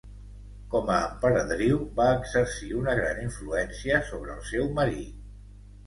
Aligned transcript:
Com 0.75 0.87
a 0.93 0.95
emperadriu, 1.09 1.77
va 2.01 2.09
exercir 2.23 2.73
una 2.81 2.99
gran 3.03 3.23
influència 3.29 4.05
sobre 4.13 4.39
el 4.41 4.45
seu 4.53 4.71
marit. 4.83 5.19